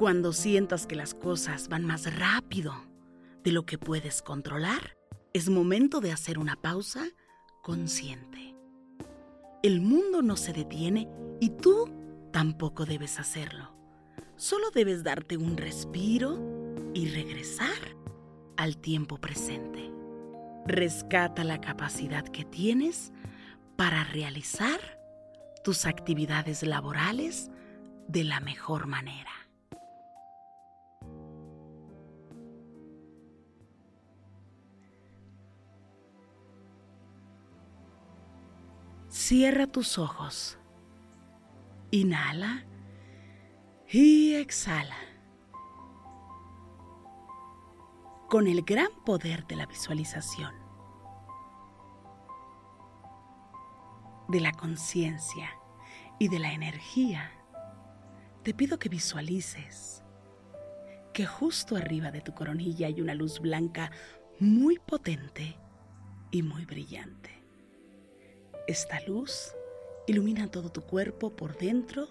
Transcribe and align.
Cuando 0.00 0.32
sientas 0.32 0.86
que 0.86 0.96
las 0.96 1.12
cosas 1.12 1.68
van 1.68 1.84
más 1.84 2.16
rápido 2.18 2.72
de 3.44 3.52
lo 3.52 3.66
que 3.66 3.76
puedes 3.76 4.22
controlar, 4.22 4.96
es 5.34 5.50
momento 5.50 6.00
de 6.00 6.10
hacer 6.10 6.38
una 6.38 6.56
pausa 6.56 7.04
consciente. 7.60 8.56
El 9.62 9.82
mundo 9.82 10.22
no 10.22 10.38
se 10.38 10.54
detiene 10.54 11.06
y 11.38 11.50
tú 11.50 11.90
tampoco 12.32 12.86
debes 12.86 13.20
hacerlo. 13.20 13.76
Solo 14.36 14.70
debes 14.70 15.04
darte 15.04 15.36
un 15.36 15.58
respiro 15.58 16.38
y 16.94 17.10
regresar 17.10 17.94
al 18.56 18.78
tiempo 18.78 19.18
presente. 19.18 19.92
Rescata 20.66 21.44
la 21.44 21.60
capacidad 21.60 22.24
que 22.24 22.46
tienes 22.46 23.12
para 23.76 24.04
realizar 24.04 24.80
tus 25.62 25.84
actividades 25.84 26.62
laborales 26.62 27.50
de 28.08 28.24
la 28.24 28.40
mejor 28.40 28.86
manera. 28.86 29.39
Cierra 39.30 39.68
tus 39.68 39.96
ojos. 39.96 40.58
Inhala 41.92 42.66
y 43.88 44.34
exhala. 44.34 44.96
Con 48.28 48.48
el 48.48 48.62
gran 48.62 48.88
poder 49.06 49.46
de 49.46 49.54
la 49.54 49.66
visualización, 49.66 50.52
de 54.26 54.40
la 54.40 54.50
conciencia 54.50 55.48
y 56.18 56.26
de 56.26 56.40
la 56.40 56.52
energía, 56.52 57.30
te 58.42 58.52
pido 58.52 58.80
que 58.80 58.88
visualices 58.88 60.02
que 61.14 61.24
justo 61.24 61.76
arriba 61.76 62.10
de 62.10 62.20
tu 62.20 62.34
coronilla 62.34 62.88
hay 62.88 63.00
una 63.00 63.14
luz 63.14 63.38
blanca 63.38 63.92
muy 64.40 64.80
potente 64.80 65.56
y 66.32 66.42
muy 66.42 66.64
brillante. 66.64 67.39
Esta 68.66 69.00
luz 69.00 69.54
ilumina 70.06 70.50
todo 70.50 70.70
tu 70.70 70.82
cuerpo 70.82 71.30
por 71.30 71.56
dentro 71.56 72.08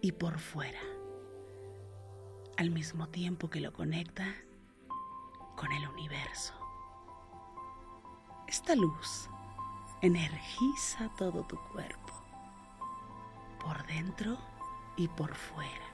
y 0.00 0.12
por 0.12 0.38
fuera, 0.38 0.80
al 2.56 2.70
mismo 2.70 3.08
tiempo 3.08 3.50
que 3.50 3.60
lo 3.60 3.72
conecta 3.72 4.34
con 5.56 5.72
el 5.72 5.88
universo. 5.88 6.54
Esta 8.46 8.76
luz 8.76 9.28
energiza 10.02 11.10
todo 11.18 11.44
tu 11.44 11.58
cuerpo, 11.72 12.12
por 13.60 13.84
dentro 13.86 14.38
y 14.96 15.08
por 15.08 15.34
fuera. 15.34 15.86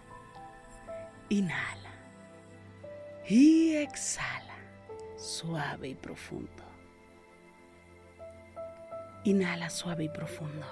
Inhala 1.31 1.95
y 3.27 3.75
exhala, 3.77 4.57
suave 5.17 5.89
y 5.89 5.95
profundo. 5.95 6.74
Inhala 9.25 9.71
suave 9.71 10.05
y 10.05 10.09
profundo. 10.09 10.67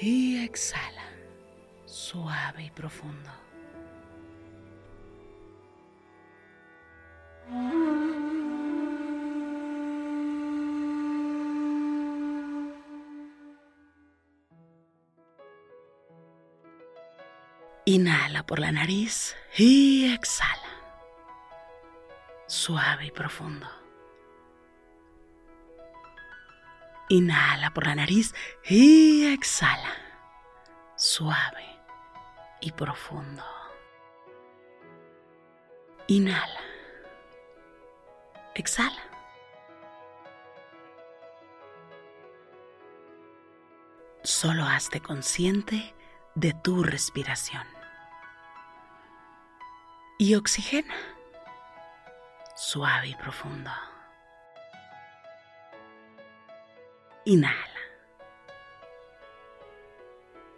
Y 0.00 0.44
exhala 0.44 1.04
suave 1.84 2.64
y 2.64 2.70
profundo. 2.70 3.30
Inhala 17.84 18.44
por 18.44 18.58
la 18.58 18.70
nariz 18.70 19.34
y 19.56 20.12
exhala. 20.12 20.52
Suave 22.46 23.06
y 23.06 23.10
profundo. 23.10 23.66
Inhala 27.08 27.70
por 27.70 27.86
la 27.86 27.94
nariz 27.94 28.34
y 28.64 29.32
exhala. 29.32 29.94
Suave 30.96 31.64
y 32.60 32.72
profundo. 32.72 33.44
Inhala. 36.06 36.60
Exhala. 38.54 39.02
Solo 44.22 44.64
hazte 44.64 45.00
consciente 45.00 45.94
de 46.34 46.52
tu 46.52 46.82
respiración. 46.82 47.66
Y 50.18 50.34
oxigena. 50.34 50.94
Suave 52.54 53.08
y 53.08 53.14
profundo. 53.14 53.70
Inhala. 57.28 57.82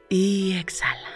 Y 0.08 0.56
exhala. 0.56 1.08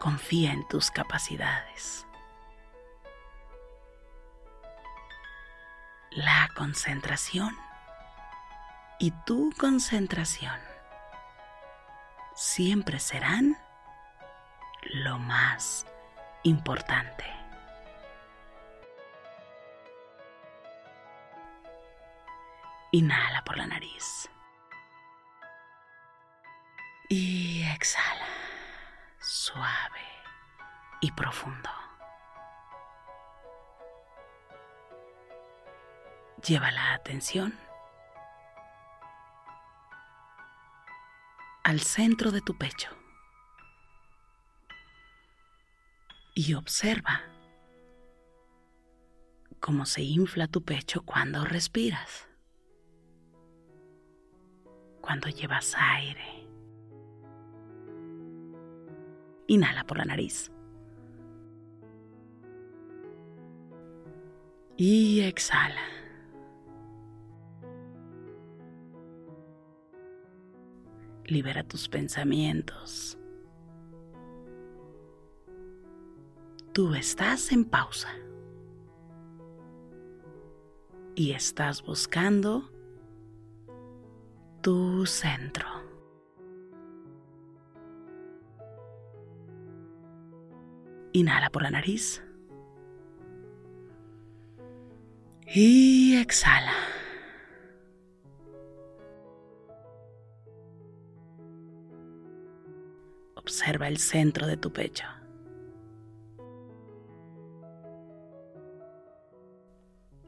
Confía 0.00 0.50
en 0.50 0.66
tus 0.66 0.90
capacidades. 0.90 2.04
La 6.10 6.48
concentración 6.56 7.56
y 8.98 9.12
tu 9.26 9.52
concentración 9.56 10.58
siempre 12.34 12.98
serán 12.98 13.56
lo 14.82 15.20
más 15.20 15.86
importante. 16.42 17.43
Inhala 22.94 23.42
por 23.42 23.56
la 23.56 23.66
nariz. 23.66 24.30
Y 27.08 27.64
exhala, 27.74 28.28
suave 29.18 30.06
y 31.00 31.10
profundo. 31.10 31.68
Lleva 36.46 36.70
la 36.70 36.94
atención 36.94 37.58
al 41.64 41.80
centro 41.80 42.30
de 42.30 42.42
tu 42.42 42.56
pecho 42.56 42.90
y 46.36 46.54
observa 46.54 47.22
cómo 49.58 49.84
se 49.84 50.02
infla 50.02 50.46
tu 50.46 50.64
pecho 50.64 51.02
cuando 51.02 51.44
respiras 51.44 52.28
cuando 55.04 55.28
llevas 55.28 55.74
aire. 55.76 56.48
Inhala 59.48 59.84
por 59.84 59.98
la 59.98 60.06
nariz. 60.06 60.50
Y 64.78 65.20
exhala. 65.20 65.82
Libera 71.26 71.64
tus 71.64 71.86
pensamientos. 71.86 73.18
Tú 76.72 76.94
estás 76.94 77.52
en 77.52 77.66
pausa. 77.66 78.08
Y 81.14 81.32
estás 81.32 81.82
buscando 81.82 82.73
tu 84.64 85.04
centro. 85.04 85.66
Inhala 91.12 91.50
por 91.50 91.62
la 91.62 91.70
nariz. 91.70 92.24
Y 95.46 96.16
exhala. 96.16 96.72
Observa 103.34 103.88
el 103.88 103.98
centro 103.98 104.46
de 104.46 104.56
tu 104.56 104.72
pecho. 104.72 105.04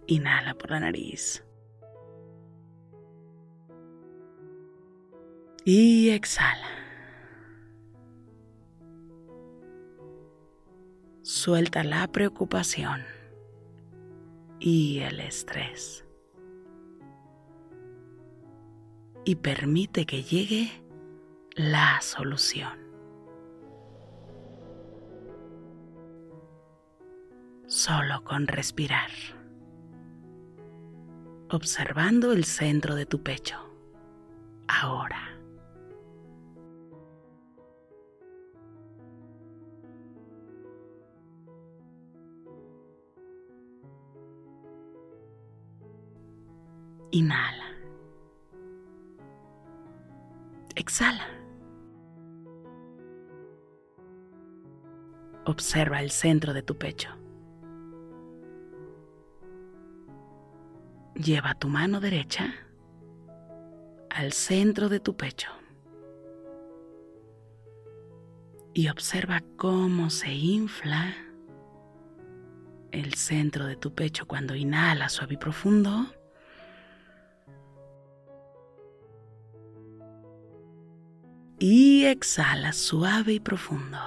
Inhala 0.06 0.53
por 0.53 0.73
la 0.73 0.81
nariz. 0.81 1.43
Y 5.68 6.10
exhala. 6.10 6.68
Suelta 11.22 11.82
la 11.82 12.06
preocupación 12.06 13.02
y 14.60 15.00
el 15.00 15.18
estrés. 15.18 16.06
Y 19.24 19.34
permite 19.34 20.06
que 20.06 20.22
llegue 20.22 20.70
la 21.56 22.00
solución. 22.00 22.78
Solo 27.66 28.22
con 28.22 28.46
respirar 28.46 29.10
observando 31.50 32.30
el 32.30 32.44
centro 32.44 32.94
de 32.94 33.06
tu 33.06 33.24
pecho. 33.24 33.56
Ahora. 34.68 35.36
Inhala. 47.16 47.64
Exhala. 50.74 51.26
Observa 55.46 56.02
el 56.02 56.10
centro 56.10 56.52
de 56.52 56.62
tu 56.62 56.76
pecho. 56.76 57.08
Lleva 61.14 61.54
tu 61.54 61.68
mano 61.68 62.00
derecha 62.00 62.52
al 64.10 64.32
centro 64.32 64.90
de 64.90 65.00
tu 65.00 65.16
pecho 65.16 65.48
y 68.74 68.88
observa 68.88 69.42
cómo 69.56 70.10
se 70.10 70.34
infla 70.34 71.14
el 72.92 73.14
centro 73.14 73.64
de 73.64 73.76
tu 73.76 73.94
pecho 73.94 74.26
cuando 74.26 74.54
inhala 74.54 75.08
suave 75.08 75.34
y 75.34 75.38
profundo. 75.38 76.15
Y 81.58 82.05
exhala 82.05 82.73
suave 82.73 83.32
y 83.32 83.41
profundo. 83.41 83.99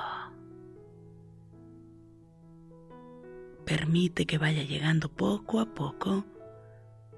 Permite 3.66 4.28
que 4.28 4.38
vaya 4.38 4.64
llegando 4.64 5.10
poco 5.10 5.60
a 5.60 5.66
poco 5.66 6.26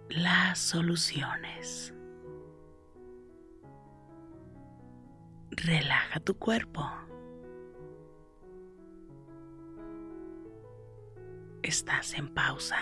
las 0.10 0.58
soluciones. 0.58 1.94
Relaja 5.52 6.22
tu 6.22 6.38
cuerpo. 6.38 6.90
Estás 11.62 12.14
en 12.14 12.34
pausa. 12.34 12.78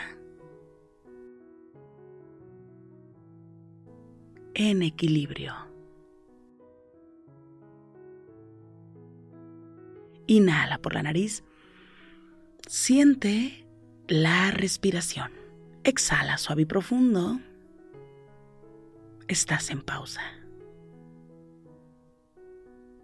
En 4.54 4.84
equilibrio. 4.84 5.54
Inhala 10.30 10.78
por 10.78 10.94
la 10.94 11.02
nariz. 11.02 11.44
Siente 12.68 13.66
la 14.08 14.52
respiración. 14.52 15.32
Exhala 15.84 16.38
suave 16.38 16.62
y 16.62 16.66
profundo. 16.66 17.40
Estás 19.28 19.72
en 19.72 19.82
pausa. 19.82 20.22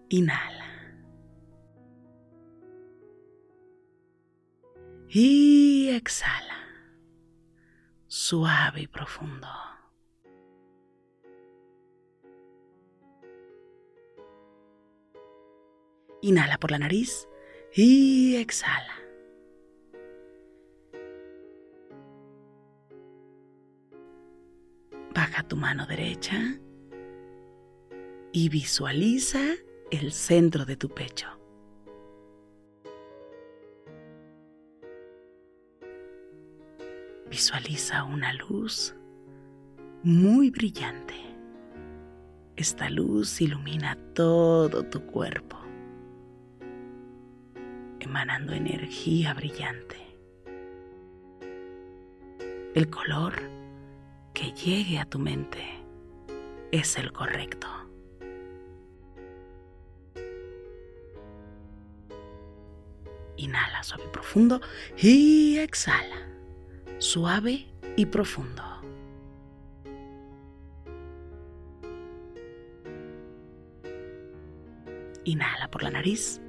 Inhala. 0.09 0.67
Y 5.09 5.89
exhala. 5.89 6.59
Suave 8.05 8.81
y 8.81 8.87
profundo. 8.87 9.47
Inhala 16.25 16.57
por 16.57 16.71
la 16.71 16.79
nariz 16.79 17.29
y 17.71 18.37
exhala. 18.37 18.95
Baja 25.13 25.43
tu 25.43 25.55
mano 25.55 25.85
derecha 25.85 26.35
y 28.31 28.49
visualiza 28.49 29.39
el 29.91 30.11
centro 30.11 30.65
de 30.65 30.75
tu 30.75 30.89
pecho. 30.89 31.27
Visualiza 37.29 38.03
una 38.03 38.33
luz 38.33 38.95
muy 40.01 40.49
brillante. 40.49 41.13
Esta 42.55 42.89
luz 42.89 43.41
ilumina 43.41 43.95
todo 44.15 44.83
tu 44.85 45.05
cuerpo, 45.05 45.64
emanando 48.05 48.53
energía 48.53 49.33
brillante. 49.33 49.97
El 52.75 52.89
color 52.89 53.33
que 54.33 54.51
llegue 54.51 54.99
a 54.99 55.05
tu 55.05 55.17
mente 55.17 55.63
es 56.71 56.97
el 56.97 57.11
correcto. 57.11 57.67
Inhala 63.37 63.83
suave 63.83 64.03
y 64.05 64.09
profundo 64.09 64.61
y 64.97 65.57
exhala 65.57 66.27
suave 66.99 67.65
y 67.95 68.05
profundo. 68.05 68.63
Inhala 75.23 75.69
por 75.71 75.81
la 75.81 75.89
nariz 75.89 76.39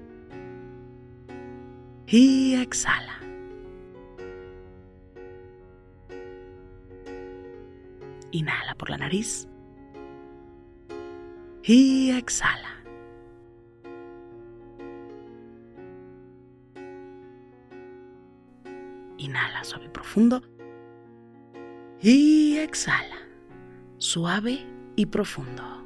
y 2.07 2.55
exhala. 2.55 3.21
Inhala 8.31 8.75
por 8.75 8.91
la 8.91 8.99
nariz. 8.99 9.49
Y 11.63 12.11
exhala. 12.11 12.77
Inhala 19.19 19.65
suave 19.65 19.87
y 19.87 19.89
profundo. 19.89 20.43
Y 22.01 22.59
exhala. 22.59 23.17
Suave 23.99 24.65
y 24.95 25.07
profundo. 25.07 25.86